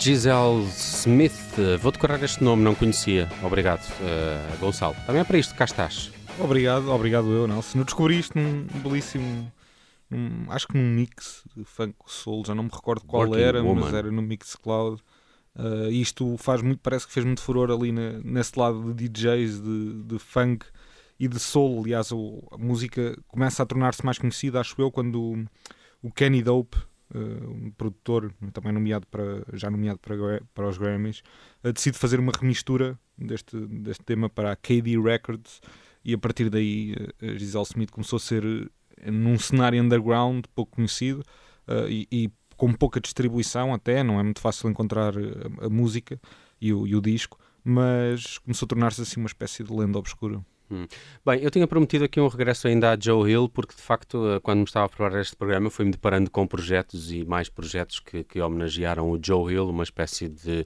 [0.00, 3.28] Giselle Smith, vou decorar este nome, não conhecia.
[3.42, 4.96] Obrigado, uh, Gonçalo.
[5.04, 6.10] Também é para isto cá estás.
[6.38, 7.80] Obrigado, obrigado eu, Nelson.
[7.80, 9.52] Eu descobri isto num belíssimo.
[10.08, 13.62] Num, acho que num mix de funk soul, já não me recordo qual Working era,
[13.62, 13.80] Woman.
[13.82, 15.02] mas era no Mixcloud.
[15.54, 19.60] Uh, isto faz muito, parece que fez muito furor ali na, nesse lado de DJs,
[19.60, 20.64] de, de funk
[21.18, 21.82] e de soul.
[21.82, 25.46] Aliás, a música começa a tornar-se mais conhecida, acho eu, quando
[26.02, 26.78] o, Kenny Dope,
[27.18, 31.22] um produtor também nomeado para, já nomeado para, para os Grammys,
[31.64, 35.60] uh, decide fazer uma remistura deste, deste tema para a KD Records
[36.04, 38.44] e a partir daí uh, a Giselle Smith começou a ser
[39.06, 41.22] num cenário underground pouco conhecido
[41.88, 46.20] e, e, com pouca distribuição até, não é muito fácil encontrar a, a música
[46.60, 50.44] e o, e o disco, mas começou a tornar-se assim uma espécie de lenda obscura.
[50.70, 50.86] Hum.
[51.26, 54.40] Bem, eu tinha prometido aqui um regresso ainda a Joe Hill, porque de facto, eh,
[54.40, 58.22] quando me estava a preparar este programa, fui-me deparando com projetos e mais projetos que,
[58.22, 60.64] que homenagearam o Joe Hill, uma espécie de,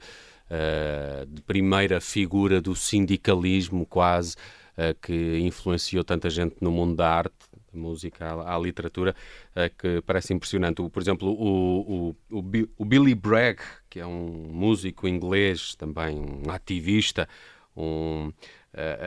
[0.51, 4.37] uh, de primeira figura do sindicalismo quase,
[4.77, 7.35] uh, que influenciou tanta gente no mundo da arte,
[7.73, 9.17] da música à, à literatura,
[9.57, 10.83] uh, que parece impressionante.
[10.83, 12.39] O, por exemplo, o, o,
[12.77, 17.27] o, Billy Bragg, que é um músico inglês, também um ativista,
[17.75, 18.31] um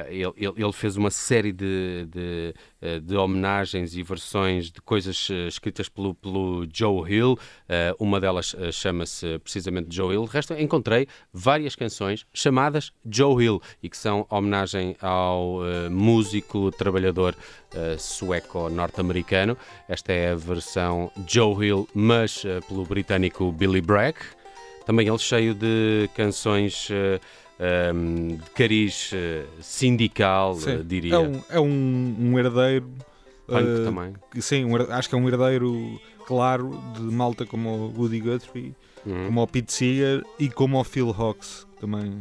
[0.09, 5.89] ele, ele, fez uma série de, de, eh, de, homenagens e versões de coisas escritas
[5.89, 7.38] pelo, pelo Joe Hill.
[7.99, 10.26] Uma delas chama-se precisamente Joe Hill.
[10.26, 15.59] De resto, encontrei várias canções chamadas Joe Hill e que são homenagem ao
[15.91, 17.36] músico trabalhador
[17.97, 19.57] sueco-norte-americano.
[19.88, 24.18] Esta é a versão Joe Hill, mas pelo britânico Billy Bragg.
[24.86, 26.89] Também ele cheio de canções
[27.60, 31.16] um, de cariz uh, sindical, uh, diria.
[31.16, 32.89] É um, é um, um herdeiro.
[33.47, 34.14] Punk uh, também.
[34.39, 39.28] Sim, um, acho que é um herdeiro claro de malta como o Woody Guthrie, uhum.
[39.28, 42.14] como o Pete Seeger e como o Phil Hawks, também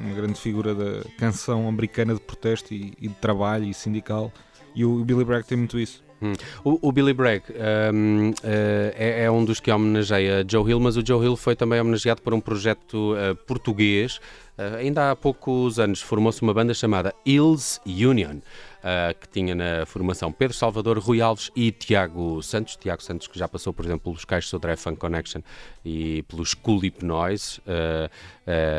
[0.00, 4.32] uma grande figura da canção americana de protesto e, e de trabalho e sindical.
[4.74, 6.02] E o Billy Bragg tem muito isso.
[6.20, 6.32] Hum.
[6.64, 7.44] O, o, Billy Bragg
[7.92, 11.54] um, uh, é, é, um dos que homenageia Joe Hill, mas o Joe Hill foi
[11.54, 14.20] também homenageado por um projeto uh, português
[14.56, 19.84] Uh, ainda há poucos anos formou-se uma banda chamada Hills Union, uh, que tinha na
[19.84, 22.76] formação Pedro Salvador, Rui Alves e Tiago Santos.
[22.76, 25.40] Tiago Santos, que já passou, por exemplo, pelos Caixos Drive Fun Connection
[25.84, 28.08] e pelos Cool Noise, uh,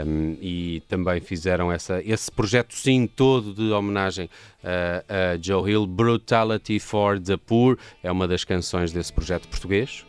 [0.08, 4.30] um, e também fizeram essa, esse projeto, sim, todo de homenagem
[4.64, 5.86] a Joe Hill.
[5.86, 10.06] Brutality for the Poor é uma das canções desse projeto português.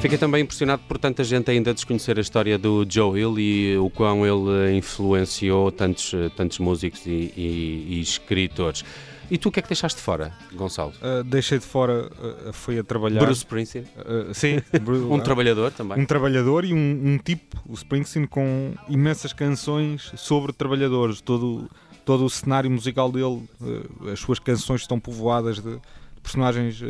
[0.00, 3.90] Fiquei também impressionado por tanta gente ainda desconhecer a história do Joe Hill e o
[3.90, 8.84] quão ele influenciou tantos, tantos músicos e, e, e escritores.
[9.30, 10.92] E tu o que é que deixaste de fora, Gonçalo?
[11.02, 12.08] Uh, deixei de fora,
[12.46, 13.20] uh, foi a trabalhar.
[13.20, 13.84] Bruce Springsteen?
[13.96, 14.62] Uh, sim.
[15.10, 15.98] um trabalhador também.
[15.98, 21.20] Um trabalhador e um, um, tipo, o Springsteen, com imensas canções sobre trabalhadores.
[21.20, 21.68] Todo,
[22.04, 23.42] todo o cenário musical dele,
[24.12, 26.80] as suas canções estão povoadas de, de personagens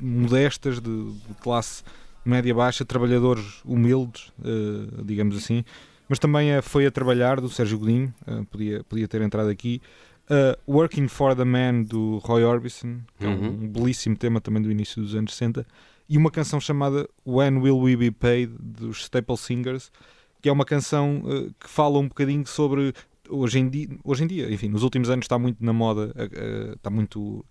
[0.00, 1.82] modestas, de, de classe
[2.28, 5.64] média baixa, trabalhadores humildes, uh, digamos assim,
[6.08, 9.80] mas também uh, foi a trabalhar do Sérgio Godinho, uh, podia, podia ter entrado aqui.
[10.68, 13.32] Working for the Man do Roy Orbison, que uhum.
[13.32, 13.64] é um, uhum.
[13.64, 15.66] um, belíssimo tema também do início dos anos 60,
[16.06, 19.90] e uma canção chamada When Will We Be Paid dos Staple Singers,
[20.42, 21.22] que é uma canção
[21.58, 22.92] que fala um bocadinho sobre
[23.30, 26.14] hoje em dia, hoje em dia, enfim, nos últimos anos está muito na moda,
[26.76, 27.42] está muito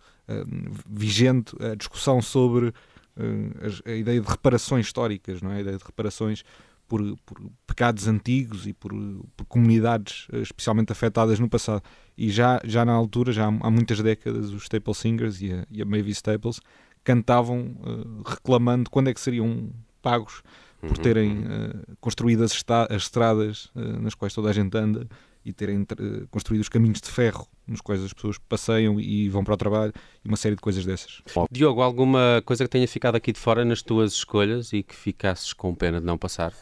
[0.88, 2.72] vigente a discussão sobre
[3.18, 5.58] a, a, ideia de reparações históricas, não é?
[5.58, 6.44] a ideia de reparações
[6.88, 8.92] por, por pecados antigos e por,
[9.36, 11.84] por, comunidades eh, especialmente afetadas no passado.
[12.18, 15.68] E já, já na altura, já há, há muitas décadas, os Staple Singers e a,
[15.70, 16.62] e a Mavis Staples
[17.04, 19.70] cantavam uh, reclamando quando é que seriam
[20.02, 20.42] pagos
[20.80, 25.08] por uhum, terem uh, construído as, as estradas uh, nas quais toda a gente anda
[25.48, 25.86] e terem
[26.30, 29.94] construído os caminhos de ferro nos quais as pessoas passeiam e vão para o trabalho
[30.24, 31.22] e uma série de coisas dessas.
[31.50, 35.54] Diogo, alguma coisa que tenha ficado aqui de fora nas tuas escolhas e que ficasses
[35.54, 36.54] com pena de não passar?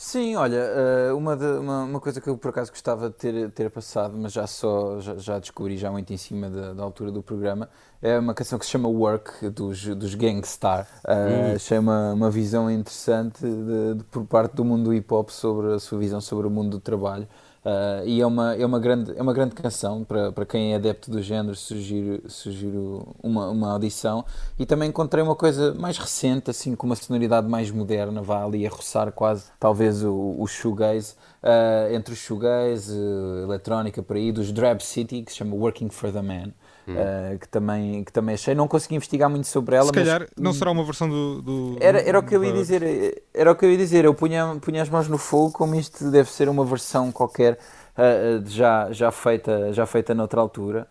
[0.00, 3.50] Sim, olha, eh, uma, de, uma, uma, coisa que eu por acaso gostava de ter,
[3.50, 7.10] ter passado, mas já só já, já descobri já muito em cima da, da, altura
[7.10, 7.68] do programa,
[8.00, 10.86] é uma canção que se chama Work, dos, dos Gangstar.
[11.04, 11.58] Uh, hum.
[11.58, 15.80] Chama uma visão interessante de, de, por parte do mundo do hip hop sobre a
[15.80, 17.26] sua visão sobre o mundo do trabalho.
[17.68, 20.76] Uh, e é uma, é, uma grande, é uma grande canção para, para quem é
[20.76, 24.24] adepto do género, sugiro, sugiro uma, uma audição.
[24.58, 28.66] E também encontrei uma coisa mais recente, assim, com uma sonoridade mais moderna, vá ali
[28.66, 34.32] a roçar quase, talvez, o, o shoegaze, uh, entre os shoegaze, uh, eletrónica por aí,
[34.32, 36.52] dos Drab City, que se chama Working for the Man.
[36.92, 38.54] Uh, que, também, que também achei.
[38.54, 39.86] Não consegui investigar muito sobre ela.
[39.86, 41.42] Se calhar não será uma versão do.
[41.42, 43.22] do era, era o que eu ia dizer.
[43.34, 44.04] Era o que eu ia dizer.
[44.04, 47.58] Eu punha, punha as mãos no fogo, como isto deve ser uma versão qualquer.
[47.98, 50.86] Uh, já, já, feita, já feita noutra altura.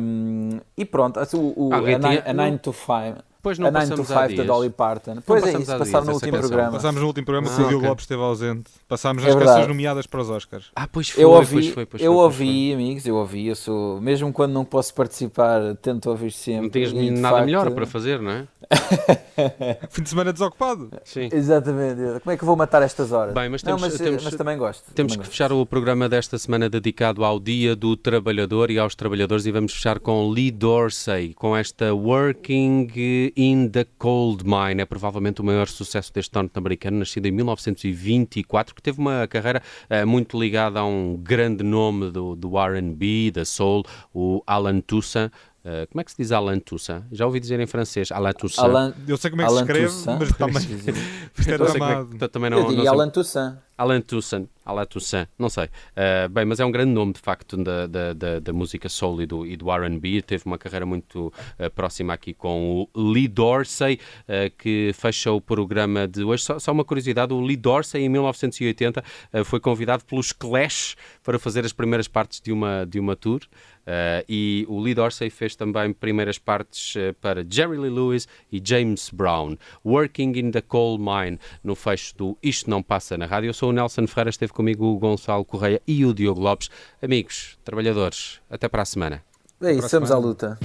[0.00, 1.78] Um, e pronto, o, o, ah,
[2.26, 3.27] a 9 to 5.
[3.48, 5.22] Pois não a 9 to 5 da Dolly Parton.
[5.24, 6.72] Pois é, isso, passaram no último programa.
[6.72, 8.70] Passámos no último programa, ah, o Diogo Lopes esteve ausente.
[8.86, 10.66] Passámos as é canções nomeadas para os Oscars.
[10.76, 13.46] Ah, pois foi, eu ouvi, pois foi, pois eu foi, ouvi, amigos, eu ouvi.
[13.46, 16.62] Eu sou, mesmo quando não posso participar, tento ouvir sempre.
[16.62, 17.46] Não tens nada facto...
[17.46, 18.46] melhor para fazer, não é?
[19.88, 20.90] Fim de semana desocupado.
[21.04, 21.30] Sim.
[21.32, 22.20] Exatamente.
[22.20, 23.32] Como é que vou matar estas horas?
[23.32, 24.92] Bem, mas, temos, não, mas, temos, mas também gosto.
[24.92, 25.30] Temos também que gosto.
[25.30, 29.72] fechar o programa desta semana dedicado ao Dia do Trabalhador e aos trabalhadores e vamos
[29.72, 34.82] fechar com Lee Dorsey, com esta Working in the Cold Mine.
[34.82, 40.04] É provavelmente o maior sucesso deste norte-americano, nascido em 1924, que teve uma carreira uh,
[40.04, 45.30] muito ligada a um grande nome do, do R&B, da soul, o Alan Toussaint.
[45.64, 47.04] Uh, como é que se diz Alain Toussaint?
[47.10, 48.68] Já ouvi dizer em francês Alain Toussaint.
[48.68, 50.18] Alain, eu sei como é que se escreve, Toussaint.
[50.18, 50.62] mas também,
[51.54, 52.24] é tramado.
[52.24, 53.58] É também não, eu diria Alain Toussaint.
[53.78, 55.66] Alain Toussaint, Alain Toussaint, não sei.
[55.66, 59.22] Uh, bem, mas é um grande nome, de facto, da, da, da, da música soul
[59.22, 60.20] e do, e do R&B.
[60.22, 65.40] Teve uma carreira muito uh, próxima aqui com o Lee Dorsey, uh, que fecha o
[65.40, 66.42] programa de hoje.
[66.42, 69.00] Só, só, uma curiosidade, o Lee Dorsey, em 1980,
[69.44, 73.40] foi convidado pelos Clash para fazer as primeiras partes de uma, de uma tour.
[73.88, 78.60] Uh, e o Lee Dorsey fez também primeiras partes uh, para Jerry Lee Lewis e
[78.62, 79.56] James Brown.
[79.82, 83.48] Working in the Coal Mine, no fecho do Isto Não Passa na Rádio.
[83.48, 86.68] Eu sou o Nelson Ferreira, esteve comigo o Gonçalo Correia e o Diogo Lopes.
[87.00, 89.22] Amigos, trabalhadores, até para a semana.
[89.62, 90.58] É isso, estamos à luta.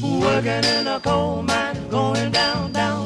[0.00, 3.01] Working in a coal mine, going down, down,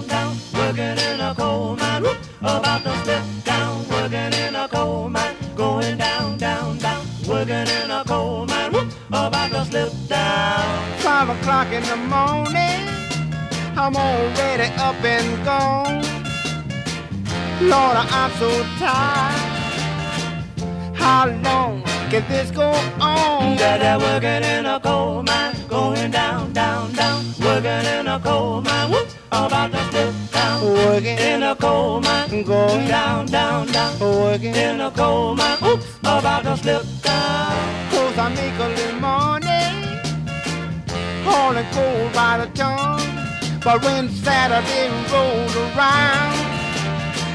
[2.47, 3.89] about to slip down.
[3.89, 7.05] Working in a coal mine, going down, down, down.
[7.29, 10.99] Working in a coal mine, whoop, about to slip down.
[10.99, 12.83] Five o'clock in the morning,
[13.77, 16.03] I'm already up and gone.
[17.61, 19.57] Lord, I'm so tired.
[20.95, 22.69] How long can this go
[23.01, 23.57] on?
[23.57, 27.25] Dad, working in a coal mine, going down, down, down.
[27.41, 29.06] Working in a coal mine, whoop, about to slip
[30.61, 30.75] down.
[30.75, 33.99] Working in a coal mine, going down, down, down.
[34.01, 37.91] Working in a coal mine, whoop, about to slip down.
[37.91, 39.47] Cause I make a little money,
[41.25, 43.01] hauling coal by the ton.
[43.63, 46.35] But when Saturday rolls around,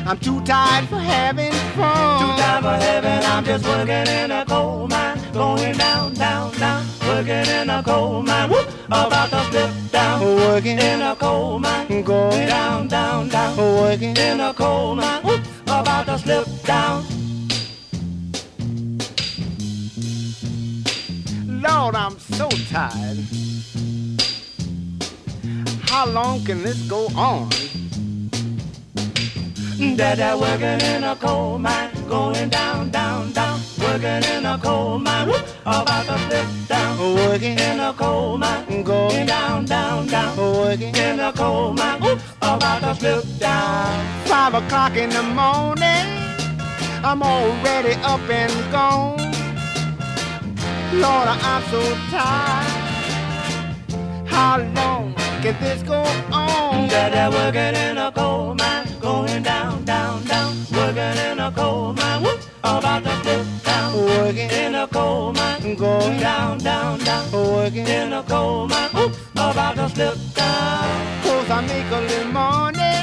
[0.08, 2.20] I'm too tired for having fun.
[2.22, 5.18] Too tired for having, I'm just working in a coal mine.
[5.34, 6.86] Going down, down, down.
[7.08, 8.50] Working in a coal mine.
[8.50, 10.22] Whoop, about to slip down.
[10.22, 12.04] Working in a coal mine.
[12.04, 13.58] Going down, down, down.
[13.58, 15.24] Working in a coal mine.
[15.24, 17.06] Whoop, about to slip down.
[21.62, 23.18] Lord, I'm so tired.
[25.84, 27.50] How long can this go on?
[29.82, 33.60] Dada working in a coal mine, going down, down, down.
[33.80, 37.16] Working in a coal mine, whoop, about to flip down.
[37.16, 40.38] Working in a coal mine, going down, down, down.
[40.38, 44.26] Working in a coal mine, whoop, about to slip down.
[44.28, 46.06] Five o'clock in the morning,
[47.04, 49.18] I'm already up and gone.
[50.94, 52.68] Lord, I'm so tired.
[54.28, 56.88] How long can this go on?
[56.88, 58.82] Dada working in a coal mine
[59.42, 62.24] going down, down, down, working in a coal mine.
[62.24, 64.50] Whoop, about to flip down, working.
[64.50, 66.20] In a coal mine, going.
[66.20, 67.88] Down, down, down, working.
[67.88, 68.90] In a coal mine.
[68.94, 71.24] Whoop, about to slip down.
[71.24, 72.98] Cause I make a little money,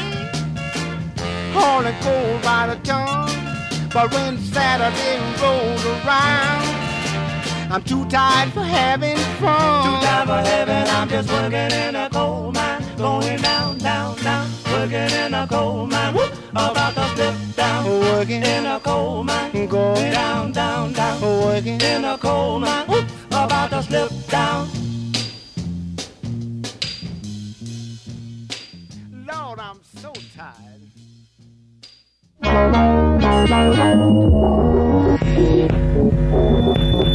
[1.53, 3.89] hauling coal by the ton.
[3.93, 6.64] But when Saturday rolls around,
[7.70, 10.01] I'm too tired for having fun.
[10.01, 14.57] Too tired for having, I'm just working in a coal mine, going down, down, down
[14.79, 16.14] working in a coal mine.
[16.14, 17.85] Whoop, about to slip down.
[17.85, 19.66] Working in a coal mine.
[19.66, 21.20] Going down, down, down.
[21.20, 22.87] Working in a coal mine.
[22.87, 24.68] Whoop, about to slip down.
[29.26, 30.64] Lord, I'm so tired.